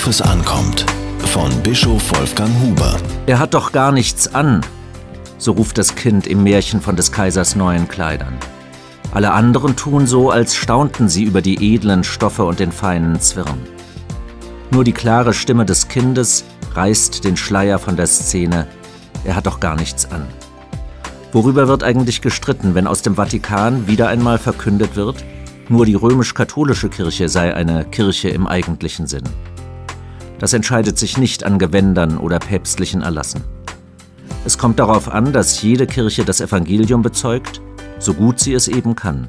Worauf 0.00 0.08
es 0.08 0.22
ankommt. 0.22 0.86
Von 1.26 1.62
Bischof 1.62 2.18
Wolfgang 2.18 2.50
Huber. 2.62 2.96
Er 3.26 3.38
hat 3.38 3.52
doch 3.52 3.70
gar 3.70 3.92
nichts 3.92 4.34
an, 4.34 4.62
so 5.36 5.52
ruft 5.52 5.76
das 5.76 5.94
Kind 5.94 6.26
im 6.26 6.42
Märchen 6.42 6.80
von 6.80 6.96
des 6.96 7.12
Kaisers 7.12 7.54
neuen 7.54 7.86
Kleidern. 7.86 8.38
Alle 9.12 9.32
anderen 9.32 9.76
tun 9.76 10.06
so, 10.06 10.30
als 10.30 10.56
staunten 10.56 11.10
sie 11.10 11.24
über 11.24 11.42
die 11.42 11.74
edlen 11.74 12.02
Stoffe 12.02 12.44
und 12.44 12.60
den 12.60 12.72
feinen 12.72 13.20
Zwirn. 13.20 13.60
Nur 14.70 14.84
die 14.84 14.94
klare 14.94 15.34
Stimme 15.34 15.66
des 15.66 15.88
Kindes 15.88 16.44
reißt 16.72 17.22
den 17.22 17.36
Schleier 17.36 17.78
von 17.78 17.96
der 17.96 18.06
Szene. 18.06 18.68
Er 19.24 19.36
hat 19.36 19.46
doch 19.46 19.60
gar 19.60 19.76
nichts 19.76 20.10
an. 20.10 20.26
Worüber 21.32 21.68
wird 21.68 21.84
eigentlich 21.84 22.22
gestritten, 22.22 22.74
wenn 22.74 22.86
aus 22.86 23.02
dem 23.02 23.16
Vatikan 23.16 23.86
wieder 23.86 24.08
einmal 24.08 24.38
verkündet 24.38 24.96
wird, 24.96 25.22
nur 25.68 25.84
die 25.84 25.94
römisch-katholische 25.94 26.88
Kirche 26.88 27.28
sei 27.28 27.54
eine 27.54 27.84
Kirche 27.84 28.30
im 28.30 28.46
eigentlichen 28.46 29.06
Sinn? 29.06 29.24
Das 30.40 30.54
entscheidet 30.54 30.98
sich 30.98 31.18
nicht 31.18 31.44
an 31.44 31.58
Gewändern 31.58 32.16
oder 32.16 32.38
päpstlichen 32.38 33.02
Erlassen. 33.02 33.44
Es 34.46 34.56
kommt 34.56 34.78
darauf 34.78 35.12
an, 35.12 35.34
dass 35.34 35.60
jede 35.60 35.86
Kirche 35.86 36.24
das 36.24 36.40
Evangelium 36.40 37.02
bezeugt, 37.02 37.60
so 37.98 38.14
gut 38.14 38.40
sie 38.40 38.54
es 38.54 38.66
eben 38.66 38.96
kann. 38.96 39.28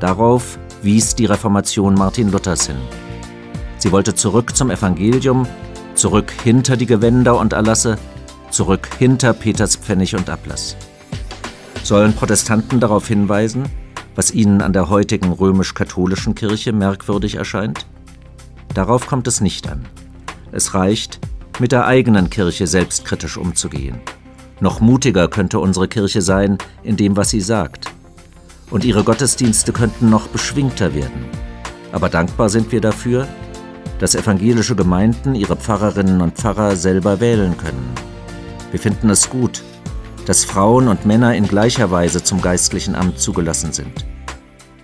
Darauf 0.00 0.58
wies 0.82 1.14
die 1.14 1.26
Reformation 1.26 1.94
Martin 1.94 2.30
Luthers 2.30 2.66
hin. 2.66 2.78
Sie 3.76 3.92
wollte 3.92 4.14
zurück 4.14 4.56
zum 4.56 4.70
Evangelium, 4.70 5.46
zurück 5.94 6.32
hinter 6.42 6.78
die 6.78 6.86
Gewänder 6.86 7.38
und 7.38 7.52
Erlasse, 7.52 7.98
zurück 8.50 8.88
hinter 8.98 9.34
Peters 9.34 9.76
Pfennig 9.76 10.16
und 10.16 10.30
Ablass. 10.30 10.76
Sollen 11.82 12.14
Protestanten 12.14 12.80
darauf 12.80 13.06
hinweisen, 13.06 13.64
was 14.14 14.30
ihnen 14.30 14.62
an 14.62 14.72
der 14.72 14.88
heutigen 14.88 15.30
römisch-katholischen 15.30 16.34
Kirche 16.34 16.72
merkwürdig 16.72 17.34
erscheint? 17.34 17.86
Darauf 18.72 19.06
kommt 19.06 19.28
es 19.28 19.42
nicht 19.42 19.68
an. 19.68 19.86
Es 20.52 20.74
reicht, 20.74 21.20
mit 21.58 21.72
der 21.72 21.86
eigenen 21.86 22.30
Kirche 22.30 22.66
selbstkritisch 22.66 23.36
umzugehen. 23.36 24.00
Noch 24.60 24.80
mutiger 24.80 25.28
könnte 25.28 25.58
unsere 25.58 25.88
Kirche 25.88 26.22
sein 26.22 26.58
in 26.82 26.96
dem, 26.96 27.16
was 27.16 27.30
sie 27.30 27.40
sagt. 27.40 27.86
Und 28.70 28.84
ihre 28.84 29.04
Gottesdienste 29.04 29.72
könnten 29.72 30.10
noch 30.10 30.28
beschwingter 30.28 30.94
werden. 30.94 31.26
Aber 31.92 32.08
dankbar 32.08 32.48
sind 32.48 32.72
wir 32.72 32.80
dafür, 32.80 33.26
dass 33.98 34.14
evangelische 34.14 34.76
Gemeinden 34.76 35.34
ihre 35.34 35.56
Pfarrerinnen 35.56 36.20
und 36.20 36.36
Pfarrer 36.36 36.76
selber 36.76 37.20
wählen 37.20 37.56
können. 37.56 37.92
Wir 38.70 38.80
finden 38.80 39.10
es 39.10 39.30
gut, 39.30 39.62
dass 40.26 40.44
Frauen 40.44 40.88
und 40.88 41.06
Männer 41.06 41.34
in 41.34 41.48
gleicher 41.48 41.90
Weise 41.90 42.22
zum 42.22 42.42
geistlichen 42.42 42.94
Amt 42.94 43.18
zugelassen 43.18 43.72
sind. 43.72 44.06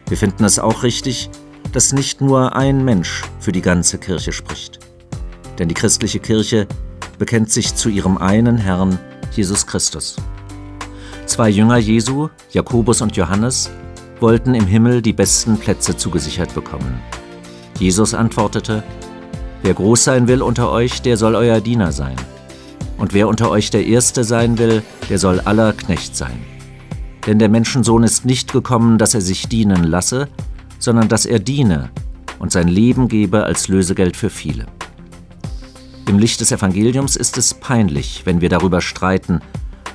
Wir 0.08 0.16
finden 0.16 0.44
es 0.44 0.58
auch 0.58 0.82
richtig, 0.82 1.30
dass 1.72 1.92
nicht 1.92 2.20
nur 2.20 2.56
ein 2.56 2.84
Mensch 2.84 3.22
für 3.40 3.52
die 3.52 3.62
ganze 3.62 3.98
Kirche 3.98 4.32
spricht. 4.32 4.83
Denn 5.58 5.68
die 5.68 5.74
christliche 5.74 6.20
Kirche 6.20 6.66
bekennt 7.18 7.50
sich 7.50 7.74
zu 7.74 7.88
ihrem 7.88 8.18
einen 8.18 8.56
Herrn, 8.56 8.98
Jesus 9.32 9.66
Christus. 9.66 10.16
Zwei 11.26 11.48
Jünger 11.48 11.78
Jesu, 11.78 12.28
Jakobus 12.50 13.00
und 13.00 13.16
Johannes, 13.16 13.70
wollten 14.20 14.54
im 14.54 14.66
Himmel 14.66 15.02
die 15.02 15.12
besten 15.12 15.58
Plätze 15.58 15.96
zugesichert 15.96 16.54
bekommen. 16.54 17.00
Jesus 17.78 18.14
antwortete, 18.14 18.82
Wer 19.62 19.74
groß 19.74 20.04
sein 20.04 20.28
will 20.28 20.42
unter 20.42 20.70
euch, 20.70 21.00
der 21.02 21.16
soll 21.16 21.34
euer 21.34 21.60
Diener 21.60 21.92
sein. 21.92 22.16
Und 22.98 23.14
wer 23.14 23.28
unter 23.28 23.50
euch 23.50 23.70
der 23.70 23.86
Erste 23.86 24.22
sein 24.22 24.58
will, 24.58 24.82
der 25.08 25.18
soll 25.18 25.40
aller 25.40 25.72
Knecht 25.72 26.14
sein. 26.14 26.44
Denn 27.26 27.38
der 27.38 27.48
Menschensohn 27.48 28.02
ist 28.02 28.26
nicht 28.26 28.52
gekommen, 28.52 28.98
dass 28.98 29.14
er 29.14 29.22
sich 29.22 29.48
dienen 29.48 29.84
lasse, 29.84 30.28
sondern 30.78 31.08
dass 31.08 31.24
er 31.24 31.38
diene 31.38 31.90
und 32.38 32.52
sein 32.52 32.68
Leben 32.68 33.08
gebe 33.08 33.44
als 33.44 33.68
Lösegeld 33.68 34.16
für 34.16 34.28
viele. 34.28 34.66
Im 36.06 36.18
Licht 36.18 36.40
des 36.42 36.52
Evangeliums 36.52 37.16
ist 37.16 37.38
es 37.38 37.54
peinlich, 37.54 38.22
wenn 38.24 38.42
wir 38.42 38.50
darüber 38.50 38.82
streiten, 38.82 39.40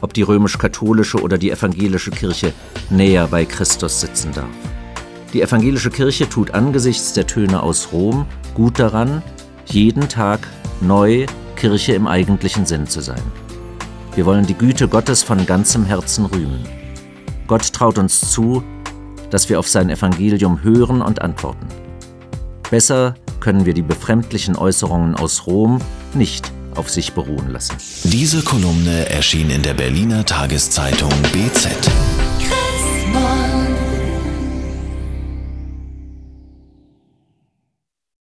ob 0.01 0.13
die 0.13 0.23
römisch-katholische 0.23 1.21
oder 1.21 1.37
die 1.37 1.51
evangelische 1.51 2.09
Kirche 2.09 2.51
näher 2.89 3.27
bei 3.27 3.45
Christus 3.45 4.01
sitzen 4.01 4.31
darf. 4.33 4.49
Die 5.33 5.41
evangelische 5.43 5.91
Kirche 5.91 6.27
tut 6.27 6.55
angesichts 6.55 7.13
der 7.13 7.27
Töne 7.27 7.61
aus 7.61 7.89
Rom 7.91 8.25
gut 8.55 8.79
daran, 8.79 9.21
jeden 9.67 10.09
Tag 10.09 10.47
neu 10.81 11.27
Kirche 11.55 11.93
im 11.93 12.07
eigentlichen 12.07 12.65
Sinn 12.65 12.87
zu 12.87 13.01
sein. 13.01 13.21
Wir 14.15 14.25
wollen 14.25 14.47
die 14.47 14.55
Güte 14.55 14.87
Gottes 14.87 15.21
von 15.21 15.45
ganzem 15.45 15.85
Herzen 15.85 16.25
rühmen. 16.25 16.65
Gott 17.45 17.71
traut 17.71 17.99
uns 17.99 18.31
zu, 18.31 18.63
dass 19.29 19.47
wir 19.47 19.59
auf 19.59 19.67
sein 19.67 19.91
Evangelium 19.91 20.63
hören 20.63 21.03
und 21.03 21.21
antworten. 21.21 21.67
Besser 22.71 23.13
können 23.39 23.65
wir 23.65 23.73
die 23.73 23.81
befremdlichen 23.81 24.55
Äußerungen 24.55 25.15
aus 25.15 25.47
Rom 25.47 25.79
nicht 26.13 26.51
auf 26.75 26.89
sich 26.89 27.13
beruhen 27.13 27.49
lassen. 27.49 27.75
Diese 28.03 28.41
Kolumne 28.43 29.09
erschien 29.09 29.49
in 29.49 29.63
der 29.63 29.73
Berliner 29.73 30.25
Tageszeitung 30.25 31.11
BZ. 31.33 31.69